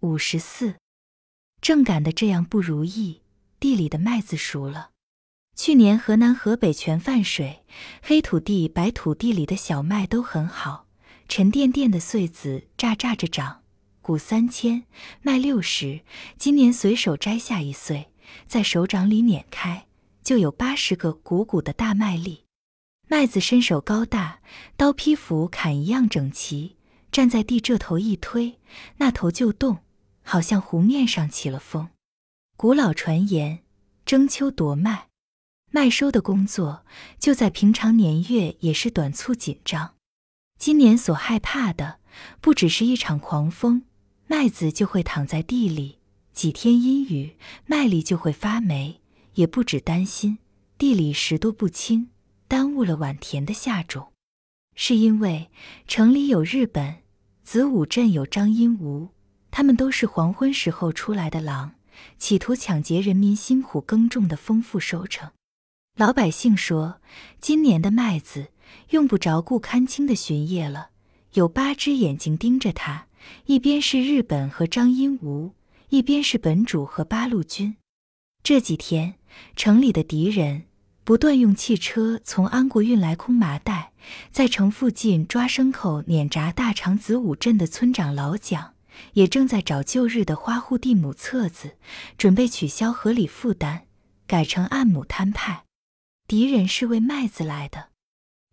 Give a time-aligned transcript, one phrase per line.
[0.00, 0.76] 五十四，
[1.60, 3.20] 正赶的这样不如意，
[3.58, 4.92] 地里的麦子熟了。
[5.54, 7.66] 去年河南、河北全泛水，
[8.00, 10.86] 黑土地、白土地里的小麦都很好，
[11.28, 13.62] 沉甸甸的穗子炸炸着长，
[14.00, 14.84] 谷三千，
[15.20, 16.00] 麦六十。
[16.38, 18.10] 今年随手摘下一穗，
[18.46, 19.86] 在手掌里碾开，
[20.22, 22.46] 就有八十个鼓鼓的大麦粒。
[23.06, 24.40] 麦子身手高大，
[24.78, 26.76] 刀劈斧砍一样整齐，
[27.12, 28.58] 站在地这头一推，
[28.96, 29.80] 那头就动，
[30.22, 31.90] 好像湖面上起了风。
[32.56, 33.60] 古老传言，
[34.04, 35.08] 争秋夺麦。
[35.70, 36.84] 麦收的工作，
[37.18, 39.94] 就在平常年月也是短促紧张。
[40.58, 42.00] 今年所害怕的，
[42.40, 43.82] 不只是一场狂风，
[44.26, 45.98] 麦子就会躺在地里；
[46.32, 49.00] 几天阴雨，麦粒就会发霉。
[49.34, 50.38] 也不止担心
[50.76, 52.10] 地里石多不清，
[52.48, 54.12] 耽误了晚田的下种。
[54.74, 55.50] 是因为
[55.86, 56.96] 城里有日本，
[57.44, 59.10] 子午镇有张阴吴，
[59.60, 61.72] 他们都是黄昏时候出来的狼，
[62.16, 65.30] 企图抢劫人民辛苦耕种的丰富收成。
[65.98, 66.98] 老百姓说，
[67.42, 68.52] 今年的麦子
[68.88, 70.88] 用不着顾看清的巡夜了，
[71.34, 73.08] 有八只眼睛盯着他，
[73.44, 75.52] 一边是日本和张英吴，
[75.90, 77.76] 一边是本主和八路军。
[78.42, 79.16] 这几天，
[79.56, 80.62] 城里的敌人
[81.04, 83.92] 不断用汽车从安国运来空麻袋，
[84.32, 86.50] 在城附近抓牲口碾轧。
[86.50, 88.72] 大长子午镇的村长老蒋
[89.14, 91.76] 也正在找旧日的花户地亩册子，
[92.16, 93.82] 准备取消合理负担，
[94.26, 95.64] 改成按亩摊派。
[96.26, 97.88] 敌人是为麦子来的，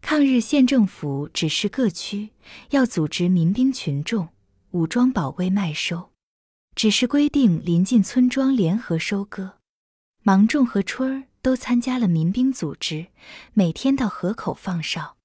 [0.01, 2.31] 抗日县政府指示各区
[2.71, 4.29] 要组织民兵群众
[4.71, 6.11] 武装保卫麦收，
[6.75, 9.57] 只是规定临近村庄联合收割。
[10.23, 13.07] 芒种和春儿都参加了民兵组织，
[13.53, 15.15] 每天到河口放哨。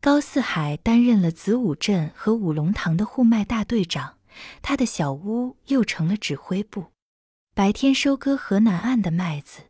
[0.00, 4.15] 高四海担任了子午镇和五龙塘的护麦大队长，
[4.62, 6.86] 他的小屋又成了指挥部，
[7.54, 9.62] 白天收割河南岸的麦子。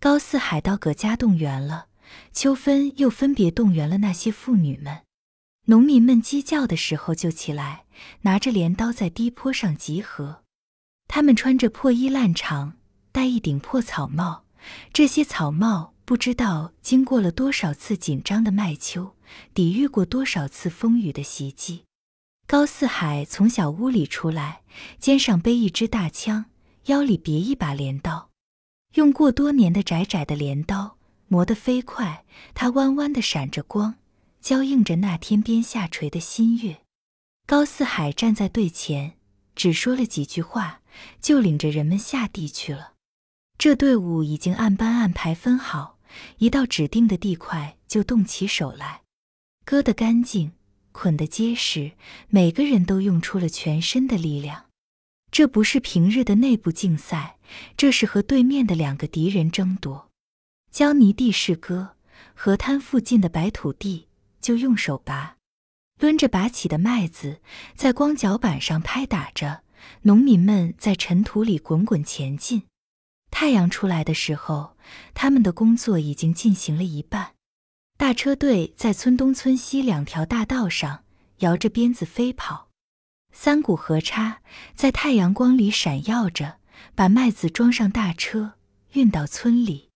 [0.00, 1.86] 高四海到葛家动员了，
[2.32, 5.02] 秋分又分别动员了那些妇女们。
[5.66, 7.84] 农民们鸡叫的时候就起来，
[8.22, 10.42] 拿着镰刀在低坡上集合。
[11.06, 12.72] 他们穿着破衣烂裳，
[13.12, 14.44] 戴一顶破草帽。
[14.92, 19.14] 这些草帽不知道经过了多少次紧张的麦秋，
[19.54, 21.84] 抵御过多少次风雨的袭击。
[22.46, 24.62] 高四海从小屋里出来，
[24.98, 26.46] 肩上背一支大枪，
[26.86, 28.30] 腰里别一把镰刀。
[28.94, 30.98] 用过多年的窄窄的镰刀
[31.28, 33.94] 磨得飞快，它弯弯的闪着光，
[34.40, 36.82] 交映着那天边下垂的新月。
[37.46, 39.14] 高四海站在队前，
[39.56, 40.82] 只说了几句话，
[41.22, 42.92] 就领着人们下地去了。
[43.56, 45.98] 这队伍已经按班按排分好，
[46.36, 49.02] 一到指定的地块就动起手来，
[49.64, 50.52] 割得干净，
[50.92, 51.92] 捆得结实，
[52.28, 54.66] 每个人都用出了全身的力量。
[55.30, 57.38] 这不是平日的内部竞赛，
[57.76, 60.10] 这是和对面的两个敌人争夺。
[60.70, 61.96] 胶泥地是割，
[62.34, 64.08] 河滩附近的白土地
[64.40, 65.36] 就用手拔。
[65.98, 67.40] 抡着拔起的麦子
[67.74, 69.62] 在光脚板上拍打着，
[70.02, 72.64] 农民们在尘土里滚滚前进。
[73.30, 74.76] 太阳出来的时候，
[75.14, 77.34] 他们的工作已经进行了一半。
[78.02, 81.04] 大车队在村东村西两条大道上
[81.38, 82.68] 摇着鞭子飞跑。
[83.32, 84.40] 三股河叉
[84.74, 86.56] 在太阳光里闪耀着，
[86.96, 88.54] 把麦子装上大车，
[88.94, 89.90] 运到村里。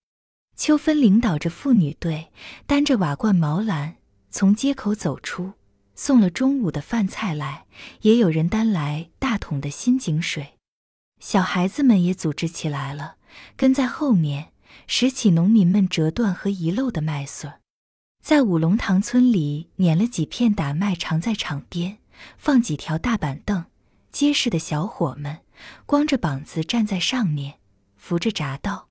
[0.55, 2.31] 秋分领导着妇女队，
[2.65, 3.97] 担着瓦罐毛篮，
[4.29, 5.55] 从街口走出，
[5.93, 7.65] 送了中午的饭菜来。
[8.03, 10.53] 也有人担来大桶的新井水。
[11.19, 13.17] 小孩子们也组织起来了，
[13.57, 14.53] 跟在后面
[14.87, 17.59] 拾起农民们折断和遗漏的麦穗儿，
[18.27, 21.99] 在五龙塘村里碾了几片打麦场在场边。
[22.37, 23.63] 放几条大板凳，
[24.11, 25.39] 结实的小伙们
[25.85, 27.59] 光着膀子站在上面，
[27.95, 28.89] 扶着铡刀。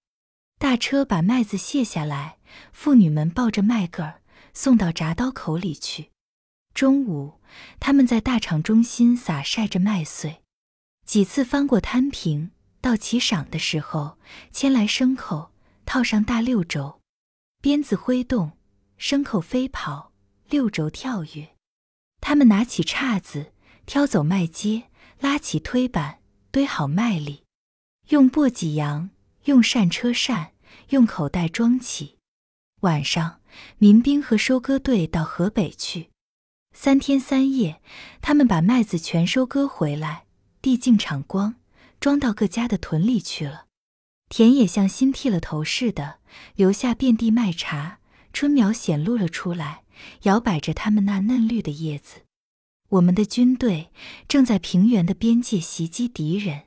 [0.58, 2.38] 大车把麦子卸下来，
[2.72, 4.22] 妇女们抱着麦秆儿
[4.54, 6.12] 送到铡刀口里去。
[6.72, 7.38] 中午，
[7.78, 10.40] 他们在大场中心撒晒着麦穗，
[11.04, 12.52] 几次翻过摊平。
[12.80, 14.16] 到起晌的时候，
[14.50, 15.50] 牵来牲口，
[15.84, 17.02] 套上大六轴，
[17.60, 18.52] 鞭子挥动，
[18.98, 20.12] 牲口飞跑，
[20.48, 21.54] 六轴跳跃。
[22.20, 23.52] 他们拿起叉子
[23.84, 24.84] 挑走麦秸，
[25.20, 26.18] 拉起推板
[26.50, 27.44] 堆好麦粒，
[28.08, 29.10] 用簸箕扬，
[29.44, 30.52] 用扇车扇，
[30.90, 32.16] 用口袋装起。
[32.80, 33.40] 晚上，
[33.78, 36.10] 民兵和收割队到河北去，
[36.72, 37.80] 三天三夜，
[38.20, 40.26] 他们把麦子全收割回来，
[40.60, 41.56] 地进场光，
[42.00, 43.66] 装到各家的屯里去了。
[44.28, 46.18] 田野像新剃了头似的，
[46.56, 48.00] 留下遍地麦茬，
[48.36, 49.84] 春苗显露了出来。
[50.24, 52.20] 摇摆着它们那嫩绿的叶子，
[52.90, 53.90] 我们的军队
[54.28, 56.64] 正在平原的边界袭击敌人。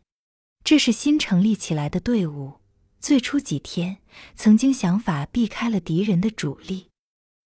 [0.64, 2.56] 这是新成立起来的队伍，
[3.00, 3.98] 最初几天
[4.34, 6.88] 曾经想法避开了敌人的主力，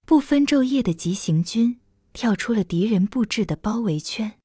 [0.06, 1.82] 不分昼夜的急行军，
[2.14, 4.36] 跳出了敌人布置的包围圈。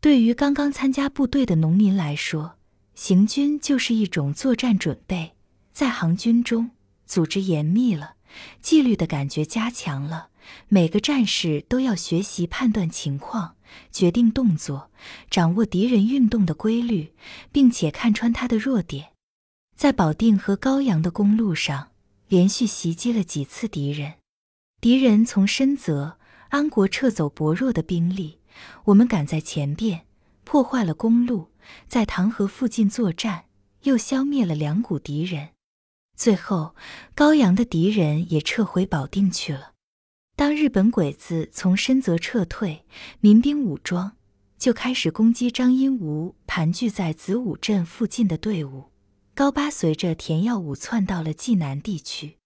[0.00, 2.58] 对于刚刚参加部队的农民来说，
[2.96, 5.36] 行军就是一种作战准备，
[5.72, 6.72] 在行军中，
[7.06, 8.16] 组织严密了，
[8.60, 10.28] 纪律的感觉加强了，
[10.68, 13.56] 每个战士都要学习判断情况。
[13.90, 14.90] 决定动作，
[15.30, 17.14] 掌握敌人运动的规律，
[17.50, 19.12] 并且看穿他的弱点。
[19.74, 21.92] 在保定和高阳的公路上，
[22.28, 24.14] 连续袭击了几次敌人。
[24.78, 26.18] 敌人从深泽、
[26.50, 28.40] 安国撤走薄弱的兵力，
[28.84, 30.04] 我们赶在前边，
[30.44, 31.48] 破坏了公路，
[31.88, 33.46] 在唐河附近作战，
[33.84, 35.48] 又消灭了两股敌人。
[36.16, 36.74] 最后，
[37.14, 39.72] 高阳的敌人也撤回保定去了。
[40.36, 42.84] 当日本鬼子从深泽撤退，
[43.20, 44.16] 民兵武装
[44.58, 48.90] 就开始攻击张英吾盘踞在子午镇附近的队伍。
[49.34, 52.36] 高八随着田耀武窜到了济南地区。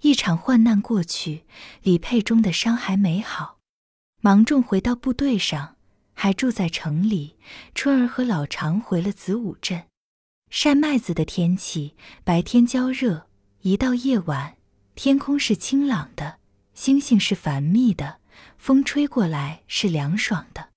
[0.00, 1.44] 一场患难过去，
[1.82, 3.58] 李佩中的伤还没好，
[4.20, 5.76] 芒种回到部队上，
[6.14, 7.36] 还住在城里。
[7.74, 9.84] 春儿和老常回了子午镇。
[10.54, 11.94] 晒麦子的天气，
[12.24, 13.26] 白天焦热，
[13.62, 14.58] 一到夜晚，
[14.94, 16.36] 天空是清朗的。
[16.74, 18.18] 星星是繁密的，
[18.58, 20.68] 风吹过来是凉爽的。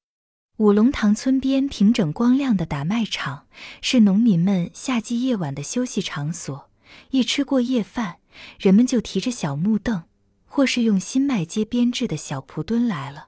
[0.59, 3.47] 五龙塘村边平整光亮的打麦场，
[3.81, 6.69] 是农民们夏季夜晚的休息场所。
[7.11, 8.19] 一吃过夜饭，
[8.57, 10.03] 人们就提着小木凳，
[10.45, 13.27] 或是用新麦秸编制的小蒲墩来了。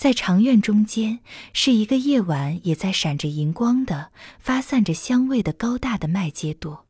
[0.00, 1.20] 在长院中间，
[1.52, 6.84] 是一个夜晚也在闪着银光的、发散着香味的高大的麦秸垛。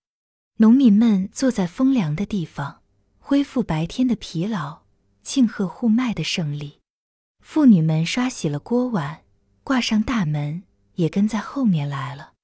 [0.59, 2.83] 农民们坐在风凉的地方，
[3.19, 4.83] 恢复白天的疲劳。
[5.25, 6.79] 庆贺互卖的胜利，
[7.45, 9.23] 妇女们刷洗了锅碗，
[9.65, 10.63] 挂上大门，
[10.95, 12.35] 也跟在后面来了。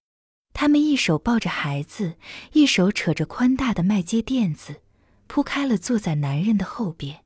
[0.53, 2.17] 他们一手抱着孩子，
[2.55, 4.83] 一手扯着宽大的麦秸垫子，
[5.29, 7.21] 铺开了坐在男人的后边。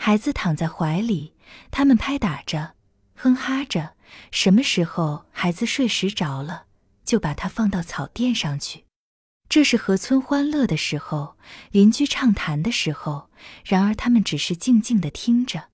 [0.00, 1.32] 孩子躺在怀里，
[1.70, 2.74] 他们拍打着，
[3.14, 3.94] 哼哈着。
[4.30, 6.64] 什么时候孩子睡时着了，
[7.04, 8.84] 就把他放到草垫上去。
[9.48, 11.36] 这是河村欢乐的时候，
[11.70, 13.30] 邻居畅谈的时候。
[13.64, 15.68] 然而，他们只是静静地听着。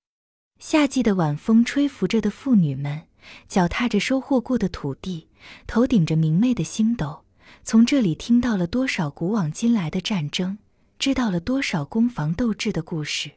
[0.61, 3.09] 夏季的晚风吹拂着的妇女们，
[3.49, 5.29] 脚踏着收获过的土地，
[5.67, 7.25] 头顶着明媚的星斗，
[7.65, 10.59] 从这里听到了多少古往今来的战争，
[10.99, 13.33] 知道了多少攻防斗志的故事，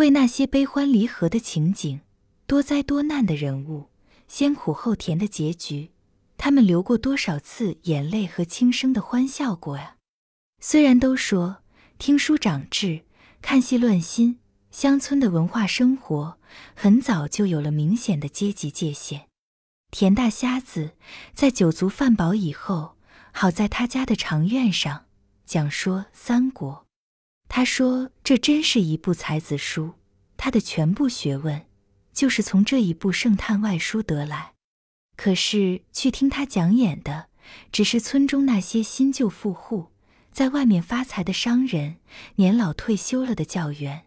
[0.00, 2.00] 为那些悲欢离合的情景，
[2.46, 3.90] 多灾多难的人物，
[4.26, 5.90] 先苦后甜的结局。
[6.38, 9.96] 他们流过多少次眼泪和轻声的欢笑过呀？
[10.58, 11.58] 虽然都说
[11.98, 13.02] 听书长智，
[13.42, 14.38] 看戏乱心，
[14.70, 16.38] 乡村的文化生活
[16.74, 19.26] 很早就有了明显的阶级界限。
[19.90, 20.92] 田大瞎子
[21.34, 22.96] 在酒足饭饱以后，
[23.32, 25.04] 好在他家的长院上
[25.44, 26.86] 讲说三国。
[27.52, 29.94] 他说这真是一部才子书，
[30.36, 31.66] 他的全部学问
[32.12, 34.52] 就是从这一部圣探外书得来。
[35.16, 37.26] 可是去听他讲演的，
[37.72, 39.88] 只是村中那些新旧富户，
[40.30, 41.96] 在外面发财的商人，
[42.36, 44.06] 年老退休了的教员，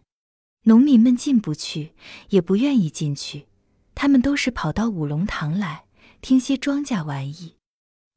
[0.62, 1.92] 农民们进不去，
[2.30, 3.46] 也不愿意进去，
[3.94, 5.84] 他们都是跑到五龙堂来
[6.22, 7.56] 听些庄稼玩意。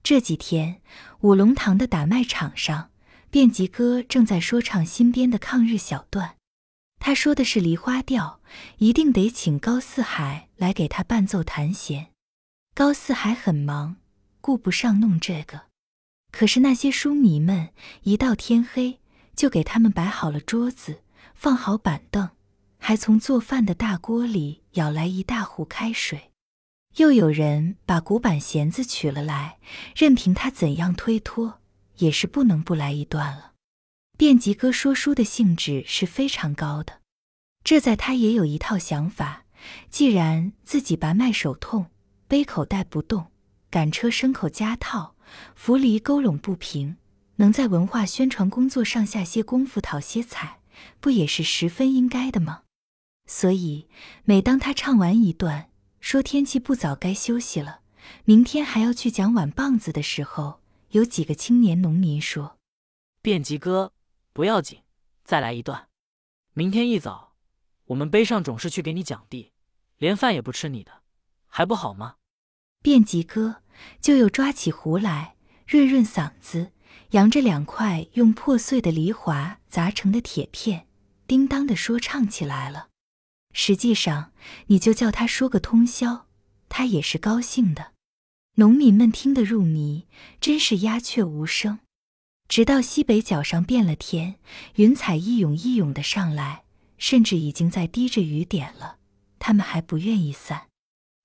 [0.02, 0.82] 这几天，
[1.20, 2.92] 五龙堂的打麦场上，
[3.30, 6.36] 便吉哥正在说唱新编的抗日小段，
[7.00, 8.40] 他说的是梨花调，
[8.78, 12.08] 一定得请高四海来给他伴奏弹弦。
[12.74, 13.98] 高四海很忙，
[14.40, 15.64] 顾不上弄这个。
[16.32, 17.70] 可是那些书迷们
[18.04, 19.00] 一到天黑，
[19.36, 21.02] 就给他们摆好了桌子，
[21.34, 22.30] 放好板凳，
[22.78, 26.32] 还从做饭的大锅里舀来一大壶开水。
[26.98, 29.60] 又有人把古板弦子取了来，
[29.96, 31.60] 任凭他怎样推脱，
[31.98, 33.54] 也是不能不来一段了。
[34.18, 37.02] 便吉哥说书的兴致是非常高的，
[37.64, 39.46] 这在他也有一套想法。
[39.90, 41.88] 既然自己拔脉手痛。
[42.30, 43.28] 背口袋不动，
[43.70, 45.16] 赶车牲口加套，
[45.56, 46.98] 扶犁沟垄不平，
[47.38, 50.60] 能在文化宣传工作上下些功夫，讨些彩，
[51.00, 52.64] 不也是十分应该的吗？
[53.28, 53.88] 所以，
[54.26, 55.70] 每当他唱完一段，
[56.02, 57.80] 说天气不早，该休息了，
[58.26, 60.60] 明天还要去讲碗棒子的时候，
[60.90, 62.60] 有几个青年农民说
[63.22, 63.94] ：“便吉哥，
[64.34, 64.82] 不要紧，
[65.24, 65.90] 再来一段。
[66.54, 67.36] 明天一早，
[67.86, 69.52] 我们背上种事去给你讲地，
[69.98, 71.04] 连饭也不吃你的。”
[71.50, 72.18] 还不好吗？
[72.82, 73.64] 便吉哥
[74.00, 76.72] 就又抓起壶来润润嗓子，
[77.12, 80.88] 扬着两块用破碎的梨华砸成的铁片，
[81.26, 82.90] 叮当的说唱起来了。
[83.54, 84.32] 实际上，
[84.68, 86.28] 你就叫他说个通宵，
[86.70, 87.94] 他也是高兴的。
[88.60, 90.08] 农民们听得入迷，
[90.42, 91.78] 真是鸦雀无声。
[92.48, 94.40] 直到西北角上变了天，
[94.78, 96.64] 云彩一涌一涌的上来，
[96.98, 98.98] 甚至已经在滴着雨点了，
[99.38, 100.70] 他们还不愿意散，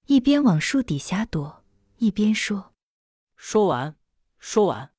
[0.08, 1.64] 一边往树底下躲，
[1.96, 2.74] 一边说
[3.34, 3.96] ：“说完，
[4.38, 4.90] 说完，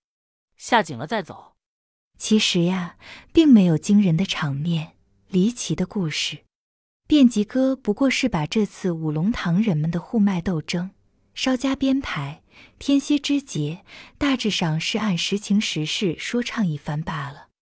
[0.58, 1.54] 下井了再走。”
[2.18, 2.98] 其实呀，
[3.32, 4.94] 并没有惊人的场面、
[5.28, 6.40] 离奇的故事。
[7.06, 10.90] 变吉哥不过是把这次五龙堂人们的互卖斗争
[11.34, 12.42] 稍加编排。
[12.80, 13.84] 天蝎之节，
[14.18, 17.53] 大致上是按实情实事说唱一番罢了。